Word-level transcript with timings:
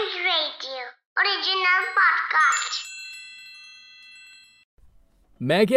Chimes 0.00 0.14
Radio, 0.24 0.82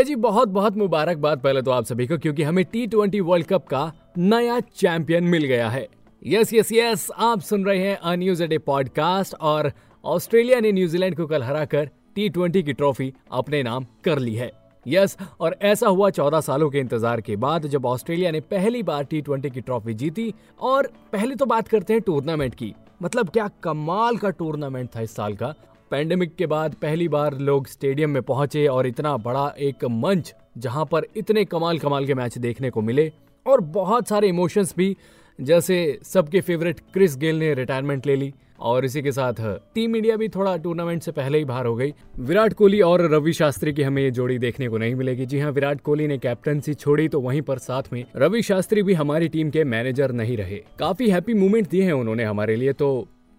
जी 0.04 0.16
बहुत 0.16 0.50
बहुत 0.50 0.76
मुबारकबाद 0.78 1.40
पहले 1.40 1.62
तो 1.62 1.72
आप 1.72 1.86
सभी 1.86 2.08
को 2.08 2.18
क्योंकि 2.18 2.44
हमें 2.44 2.64
टी 2.66 2.86
ट्वेंटी 2.88 3.20
वर्ल्ड 3.22 3.48
कप 3.48 3.66
का 3.68 3.82
नया 4.18 4.60
चैंपियन 4.60 5.24
मिल 5.24 5.44
गया 5.44 5.70
है। 5.70 5.88
यस 6.26 6.54
यस 6.54 6.72
यस 6.74 7.08
आप 7.20 7.42
सुन 7.42 7.66
रहे 7.66 7.80
हैं 7.80 7.96
अ 7.96 8.16
न्यूज़ 8.16 8.44
डे 8.44 8.58
पॉडकास्ट 8.60 9.36
और 9.42 9.72
ऑस्ट्रेलिया 10.04 10.60
ने 10.60 10.72
न्यूजीलैंड 10.72 11.16
को 11.18 11.28
कल 11.28 11.44
हराकर 11.44 11.90
टी 12.16 12.30
ट्वेंटी 12.30 12.64
की 12.64 12.74
ट्रॉफी 12.74 13.14
अपने 13.32 13.64
नाम 13.64 13.86
कर 14.06 14.20
ली 14.20 14.36
है। 14.36 14.52
यस 14.86 15.18
और 15.40 15.58
ऐसा 15.62 15.88
हुआ 15.88 16.10
चौदह 16.12 16.42
सालों 16.42 16.70
के 16.70 16.80
इंतज़ार 16.80 17.22
के 17.22 17.36
बाद 17.38 17.68
जब 17.68 17.86
ऑस्ट्रेलिया 17.86 18.32
ने 18.32 18.40
पहली 18.54 18.84
बार 18.84 19.04
टी 19.04 19.22
ट्वेंटी 19.22 19.50
की 19.50 19.62
ट्रॉफी 19.62 19.94
जीती। 19.94 20.34
और 20.62 20.88
पहले 21.14 21.36
तो 21.36 21.46
बात 21.46 21.68
करते 21.68 21.94
हैं 21.94 22.02
टूर्नामेंट 22.02 22.56
की। 22.56 22.74
मतलब 23.04 23.30
क्या 23.30 23.48
कमाल 23.64 24.18
का 24.18 24.30
टूर्नामेंट 24.30 24.90
था 24.96 25.02
इस 25.02 25.16
साल 25.16 25.34
का। 25.36 25.48
पैंडेमिक 25.92 26.36
के 26.36 26.46
बाद 26.46 26.74
पहली 26.74 27.08
बार 27.08 27.38
लोग 27.40 27.68
स्टेडियम 27.68 28.10
में 28.10 28.22
पहुँचे 28.22 28.66
और 28.68 28.88
इतना 28.88 29.16
बड़ा 29.18 29.48
एक 29.60 29.84
मंच 29.86 30.34
जहाँ 30.58 30.86
पर 30.86 31.06
इतने 31.18 31.44
कमाल 31.46 31.80
कमाल 31.80 32.06
के 32.06 32.14
मैच 32.14 32.38
देखने 32.38 32.70
को 32.70 32.82
मिले 32.82 33.12
और 33.46 33.62
बहुत 33.72 34.08
सारे 34.08 34.28
इमोशंस 34.28 34.74
भी, 34.78 34.96
जैसे 35.40 36.00
सबके 36.04 36.42
फेवरेट 36.42 36.80
क्रिस 36.94 37.18
गेल 37.18 37.40
ने 37.40 37.54
रिटायरमेंट 37.54 38.08
ले 38.08 38.16
ली। 38.16 38.34
और 38.64 38.86
इसी 38.86 39.02
के 39.02 39.12
साथ 39.12 39.34
टीम 39.76 39.96
इंडिया 39.96 40.16
भी 40.18 40.28
थोड़ा 40.30 40.56
टूर्नामेंट 40.58 41.02
से 41.04 41.12
पहले 41.12 41.38
ही 41.38 41.46
बाहर 41.46 41.66
हो 41.66 41.76
गई। 41.76 41.94
विराट 42.20 42.54
कोहली 42.54 42.82
और 42.82 43.02
रवि 43.12 43.34
शास्त्री 43.34 43.74
की 43.74 43.84
हमें 43.84 44.02
ये 44.04 44.12
जोड़ी 44.12 44.38
देखने 44.40 44.68
को 44.70 44.78
नहीं 44.78 44.96
मिलेगी। 44.96 45.26
जी 45.26 45.40
हाँ 45.40 45.52
विराट 45.52 45.82
कोहली 45.82 46.08
ने 46.08 46.18
कैप्टनसी 46.18 46.74
छोड़ी 46.74 47.08
तो 47.08 47.22
वहीं 47.22 47.42
पर 47.42 47.58
साथ 47.58 47.92
में 47.94 48.04
रवि 48.16 48.42
शास्त्री 48.42 48.84
भी 48.84 48.94
हमारी 48.94 49.28
टीम 49.28 49.50
के 49.50 49.64
मैनेजर 49.64 50.12
नहीं 50.12 50.38
रहे। 50.38 50.62
काफ़ी 50.80 51.10
हैप्पी 51.10 51.34
मोमेंट 51.34 51.70
दिए 51.70 51.84
हैं 51.84 51.94
उन्होंने 51.94 52.24
हमारे 52.24 52.56
लिए 52.56 52.74
तो 52.74 52.90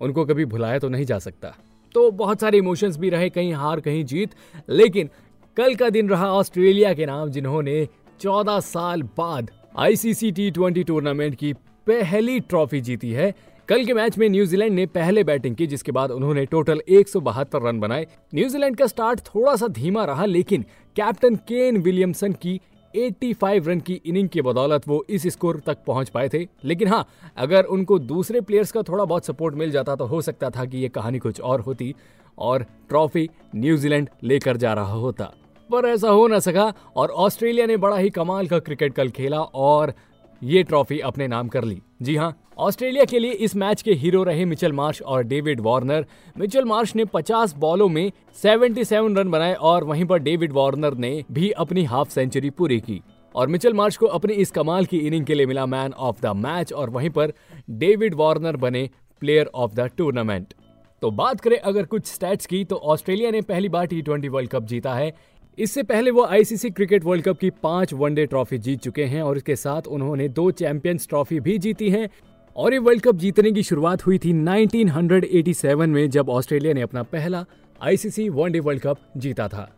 उनको 0.01 0.25
कभी 0.25 0.45
भुलाया 0.45 0.79
तो 0.79 0.89
नहीं 0.89 1.05
जा 1.05 1.19
सकता। 1.19 1.55
तो 1.95 2.11
बहुत 2.11 2.41
सारे 2.41 2.59
इमोशंस 2.59 2.97
भी 2.97 3.09
रहे, 3.09 3.29
कहीं 3.31 3.53
हार, 3.53 3.81
कहीं 3.81 4.05
जीत, 4.05 4.31
लेकिन 4.69 5.11
कल 5.57 5.75
का 5.75 5.89
दिन 5.91 6.09
रहा 6.09 6.33
ऑस्ट्रेलिया 6.33 6.93
के 6.95 7.07
नाम, 7.07 7.31
जिन्होंने 7.31 7.87
14 8.21 8.61
साल 8.61 9.03
बाद 9.03 9.51
आईसीसी 9.79 10.31
टी 10.33 10.51
ट्वेंटी 10.51 10.83
टूर्नामेंट 10.85 11.35
की 11.35 11.53
पहली 11.87 12.41
ट्रॉफी 12.41 12.81
जीती 12.81 13.11
है। 13.11 13.33
कल 13.69 13.85
के 13.85 13.95
मैच 13.95 14.17
में 14.19 14.29
न्यूजीलैंड 14.29 14.75
ने 14.75 14.85
पहले 14.87 15.23
बैटिंग 15.25 15.55
की, 15.57 15.67
जिसके 15.67 15.93
बाद 15.93 16.11
उन्होंने 16.11 16.45
टोटल 16.47 16.81
एक 16.89 17.09
रन 17.55 17.79
बनाए। 17.81 18.07
न्यूजीलैंड 18.35 18.77
का 18.77 18.87
स्टार्ट 18.87 19.21
थोड़ा 19.21 19.55
सा 19.57 19.69
धीमा 19.69 20.05
रहा, 20.05 20.25
लेकिन 20.25 20.65
कैप्टन 20.97 21.37
केन 21.49 21.77
विलियमसन 21.77 22.33
की 22.33 22.61
85 22.95 23.69
रन 23.69 23.81
की 23.81 23.95
इनिंग 24.07 24.29
की 24.29 24.43
बदौलत 24.43 24.89
वो 24.89 25.05
इस 25.11 25.27
स्कोर 25.27 25.63
तक 25.67 25.79
पहुँच 25.87 26.09
पाए 26.09 26.29
थे। 26.29 26.47
लेकिन 26.65 26.89
हाँ 26.89 27.07
अगर 27.37 27.65
उनको 27.65 27.99
दूसरे 27.99 28.41
प्लेयर्स 28.41 28.73
का 28.73 28.83
थोड़ा 28.83 29.05
बहुत 29.05 29.27
सपोर्ट 29.27 29.55
मिल 29.55 29.71
जाता 29.71 29.97
तो 29.97 30.07
हो 30.07 30.21
सकता 30.23 30.51
था 30.51 30.65
कि 30.65 30.79
ये 30.79 30.89
कहानी 30.89 31.19
कुछ 31.19 31.41
और 31.41 31.61
होती 31.61 31.95
और 32.39 32.63
ट्रॉफी 32.89 33.29
न्यूजीलैंड 33.55 34.09
लेकर 34.25 34.57
जा 34.57 34.73
रहा 34.73 34.95
होता। 34.95 35.33
पर 35.71 35.87
ऐसा 35.87 36.09
हो 36.09 36.27
ना 36.29 36.39
सका, 36.39 36.73
और 36.97 37.11
ऑस्ट्रेलिया 37.11 37.67
ने 37.67 37.77
बड़ा 37.77 37.97
ही 37.97 38.11
कमाल 38.11 38.47
का 38.47 38.59
क्रिकेट 38.59 38.95
कल 38.95 39.09
खेला 39.09 39.41
और 39.41 39.95
ये 40.45 40.63
ट्रॉफी 40.63 40.99
अपने 40.99 41.27
नाम 41.29 41.49
कर 41.49 41.65
ली। 41.65 41.83
जी 42.03 42.17
हाँ 42.17 42.37
ऑस्ट्रेलिया 42.59 43.05
के 43.05 43.19
लिए 43.19 43.31
इस 43.31 43.57
मैच 43.57 43.83
के 43.83 43.93
हीरो 43.93 44.23
रहे 44.23 44.45
मिचेल 44.45 44.73
मार्श 44.73 45.03
और 45.03 45.23
डेविड 45.23 45.61
वार्नर। 45.61 46.07
मिचेल 46.39 46.65
मार्श 46.65 46.97
ने 46.97 47.05
50 47.05 47.55
बॉलों 47.57 47.89
में 47.89 48.13
77 48.43 49.17
रन 49.17 49.31
बनाए 49.31 49.55
और 49.55 49.85
वहीं 49.85 50.05
पर 50.05 50.19
डेविड 50.19 50.53
वार्नर 50.53 50.95
ने 50.95 51.25
भी 51.33 51.51
अपनी 51.51 51.85
हाफ़ 51.85 52.09
सेंचुरी 52.09 52.51
पूरी 52.51 52.81
की। 52.81 53.03
और 53.35 53.49
मिचेल 53.49 53.73
मार्श 53.73 53.97
को 53.97 54.07
अपनी 54.07 54.33
इस 54.33 54.51
कमाल 54.51 54.85
की 54.85 54.99
इनिंग 54.99 55.27
के 55.27 55.35
लिए 55.35 55.47
मिला 55.47 55.67
मैन 55.67 55.93
ऑफ़ 55.93 56.21
द 56.23 56.27
मैच 56.27 56.73
और 56.73 56.91
वहीं 56.91 57.11
पर 57.11 57.33
डेविड 57.71 58.15
वार्नर 58.15 58.57
बने 58.57 58.91
प्लेयर 59.21 59.51
ऑफ़ 59.55 59.75
द 59.75 59.81
टूर्नामेंट। 59.81 60.55
तो 61.03 61.11
बात 61.11 61.41
करें 61.41 61.59
अगर 61.59 61.85
कुछ 61.85 62.07
स्टैट्स 62.07 62.47
की 62.47 62.65
तो 62.65 62.77
ऑस्ट्रेलिया 62.77 63.31
ने 63.31 63.41
पहली 63.41 63.69
बार 63.69 63.87
टी 63.87 64.29
वर्ल्ड 64.29 64.51
कप 64.51 64.63
जीता 64.63 64.95
है। 64.95 65.13
इससे 65.59 65.83
पहले 65.83 66.11
वो 66.11 66.25
आईसीसी 66.25 66.71
क्रिकेट 66.71 67.05
वर्ल्ड 67.05 67.25
कप 67.25 67.39
की 67.39 67.51
पाँच 67.63 67.93
वनडे 67.93 68.25
ट्रॉफी 68.27 68.59
जीत 68.59 68.81
चुके 68.81 69.05
हैं 69.05 69.23
और 69.23 69.37
इसके 69.37 69.57
साथ 69.57 69.87
उन्होंने 69.87 70.29
दो 70.29 70.51
चैंपियंस 70.51 71.07
ट्रॉफी 71.09 71.41
भी 71.41 71.59
जीती 71.59 71.91
हैं। 71.91 72.09
और 72.57 72.73
ये 72.73 72.79
वर्ल्ड 72.79 73.03
कप 73.03 73.15
जीतने 73.15 73.53
की 73.53 73.63
शुरुआत 73.63 74.07
हुई 74.07 74.19
थी 74.19 74.33
1987 74.33 75.87
में 75.87 76.11
जब 76.11 76.29
ऑस्ट्रेलिया 76.29 76.73
ने 76.75 76.81
अपना 76.81 77.03
पहला 77.03 77.45
आईसीसी 77.81 78.29
वनडे 78.29 78.61
वर्ल्ड 78.61 78.83
कप 78.83 78.99
जीता 79.17 79.49
था। 79.49 79.71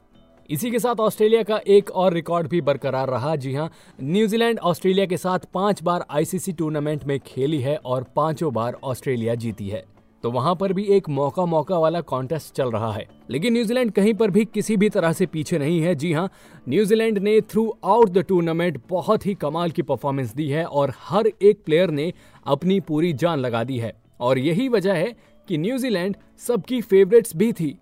इसी 0.51 0.71
के 0.71 0.79
साथ 0.79 1.01
ऑस्ट्रेलिया 1.01 1.43
का 1.43 1.61
एक 1.67 1.91
और 1.91 2.13
रिकॉर्ड 2.13 2.49
भी 2.49 2.61
बरकरार 2.61 3.09
रहा। 3.09 3.35
जी 3.37 3.55
हाँ 3.55 3.71
न्यूजीलैंड 4.03 4.59
ऑस्ट्रेलिया 4.59 5.07
के 5.07 5.17
साथ 5.17 5.47
पाँच 5.55 5.83
बार 5.83 6.05
आईसीसी 6.11 6.53
टूर्नामेंट 6.53 7.05
में 7.05 7.19
खेली 7.27 7.61
है 7.61 7.77
और 7.77 8.07
पाँचों 8.17 8.53
बार 8.55 8.77
ऑस्ट्रेलिया 8.85 9.35
जीती 9.35 9.69
है। 9.69 9.85
तो 10.27 10.31
वहाँ 10.31 10.55
पर 10.57 10.73
भी 10.73 10.83
एक 10.85 11.09
मौका 11.09 11.45
मौका 11.45 11.77
वाला 11.79 12.01
कॉन्टेस्ट 12.01 12.55
चल 12.55 12.71
रहा 12.71 12.93
है। 12.93 13.07
लेकिन 13.31 13.53
न्यूजीलैंड 13.53 13.91
कहीं 13.93 14.15
पर 14.15 14.31
भी 14.31 14.45
किसी 14.45 14.77
भी 14.77 14.89
तरह 14.89 15.13
से 15.13 15.27
पीछे 15.27 15.59
नहीं 15.59 15.81
है। 15.81 15.95
जी 15.95 16.13
हाँ 16.13 16.29
न्यूजीलैंड 16.69 17.19
ने 17.19 17.41
थ्रू 17.41 17.77
आउट 17.85 18.11
द 18.11 18.19
टूर्नामेंट 18.19 18.81
बहुत 18.91 19.27
ही 19.27 19.35
कमाल 19.35 19.71
की 19.71 19.83
परफॉर्मेंस 19.83 20.35
दी 20.35 20.49
है 20.49 20.65
और 20.65 20.93
हर 20.99 21.27
एक 21.43 21.63
प्लेयर 21.65 21.91
ने 21.91 22.13
अपनी 22.47 22.81
पूरी 22.81 23.13
जान 23.13 23.39
लगा 23.39 23.65
दी 23.65 23.79
है। 23.79 23.93
और 24.21 24.39
यही 24.39 24.69
वजह 24.69 24.95
है 24.95 25.15
कि 25.49 25.59
न्यूजीलैंड 25.59 26.17
सबकी 26.39 26.81
फेवरेट्स 26.81 27.37
भी 27.37 27.53
थी। 27.53 27.79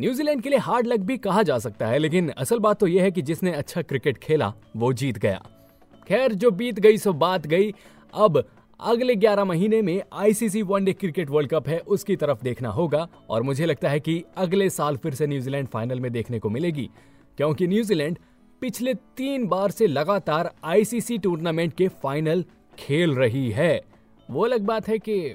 न्यूजीलैंड 0.00 0.42
के 0.42 0.50
लिए 0.50 0.58
हार्ड 0.58 0.86
लक 0.86 1.00
भी 1.00 1.16
कहा 1.18 1.42
जा 1.42 1.58
सकता 1.58 1.86
है, 1.86 1.98
लेकिन 1.98 2.28
असल 2.28 2.58
बात 2.58 2.80
तो 2.80 2.86
यह 2.86 3.02
है 3.02 3.10
कि 3.10 3.22
जिसने 3.22 3.52
अच्छा 3.52 3.82
क्रिकेट 3.82 4.18
खेला, 4.18 4.52
वो 4.76 4.92
जीत 4.92 5.18
गया। 5.18 5.42
खैर, 6.08 6.32
जो 6.32 6.50
बीत 6.50 6.80
गई 6.80 6.98
सो 6.98 7.12
बात 7.12 7.46
गई। 7.46 7.74
अब 8.14 8.44
अगले 8.80 9.14
11 9.16 9.44
महीने 9.44 9.80
में 9.82 10.02
ICC 10.12 10.62
one day 10.62 10.92
cricket 10.92 11.30
world 11.30 11.50
cup 11.50 11.68
है, 11.68 11.78
उसकी 11.78 12.16
तरफ़ 12.16 12.42
देखना 12.42 12.68
होगा 12.68 13.06
और 13.30 13.42
मुझे 13.42 13.66
लगता 13.66 13.88
है 13.88 14.00
कि 14.00 14.22
अगले 14.36 14.68
साल 14.70 14.96
फिर 14.96 15.14
से 15.14 15.26
न्यूजीलैंड 15.26 15.68
फाइनल 15.68 16.00
में 16.00 16.10
देखने 16.12 16.38
को 16.38 16.50
मिलेगी, 16.50 16.88
क्योंकि 17.38 17.66
न्यूजीलैंड 17.66 18.18
पिछले 18.62 18.94
तीन 18.94 19.46
बार 19.46 19.70
से 19.70 19.86
लगातार 19.86 20.50
आईसीसी 20.64 21.18
टूर्नामेंट 21.18 21.72
के 21.72 21.88
फाइनल 22.02 22.44
खेल 22.78 23.14
रही 23.14 23.50
है। 23.50 23.80
वो 24.28 24.44
अलग 24.44 24.60
बात 24.60 24.88
है 24.88 24.98
कि 24.98 25.34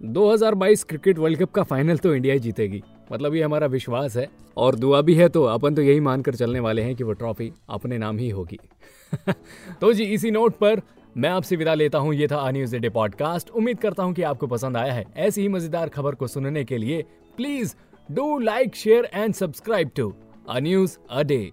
2022 0.00 0.84
क्रिकेट 0.84 1.18
वर्ल्ड 1.18 1.38
कप 1.38 1.50
का 1.50 1.62
फाइनल 1.62 1.98
तो 1.98 2.14
इंडिया 2.14 2.34
ही 2.34 2.40
जीतेगी 2.40 2.82
मतलब 3.12 3.34
ये 3.34 3.42
हमारा 3.42 3.66
विश्वास 3.66 4.16
है। 4.16 4.28
और 4.56 4.74
दुआ 4.74 5.00
भी 5.00 5.14
है 5.14 5.28
तो 5.28 5.44
अपन 5.44 5.74
तो 5.74 5.82
यही 5.82 6.00
मानकर 6.00 6.34
चलने 6.34 6.60
वाले 6.60 6.82
हैं 6.82 6.94
कि 6.96 7.04
वो 7.04 7.12
ट्रॉफी 7.12 7.52
अपने 7.68 7.98
नाम 7.98 8.18
ही 8.18 8.28
होगी। 8.30 8.58
तो 9.80 9.92
जी, 9.92 10.04
इसी 10.04 10.30
नोट 10.30 10.54
पर 10.54 10.80
मैं 11.16 11.28
आपसे 11.28 11.56
विदा 11.56 11.72
लेता 11.74 11.98
हूँ। 11.98 12.14
ये 12.14 12.26
था 12.26 12.50
न्यूज़ 12.50 12.76
डे 12.76 12.88
पॉडकास्ट। 12.88 13.50
उम्मीद 13.50 13.78
करता 13.78 14.02
हूँ 14.02 14.12
कि 14.14 14.22
आपको 14.22 14.46
पसंद 14.46 14.76
आया 14.76 14.92
है। 14.92 15.04
ऐसी 15.16 15.40
ही 15.40 15.48
मज़ेदार 15.48 15.88
खबर 15.88 16.14
को 16.14 16.26
सुनने 16.26 16.64
के 16.64 16.78
लिए 16.78 17.02
please 17.36 17.74
do 18.08 18.38
like, 18.38 18.74
share 18.74 19.08
and 19.14 19.34
subscribe 19.34 19.90
to 19.96 20.14
a 20.48 20.98
a 21.10 21.22
day. 21.22 21.52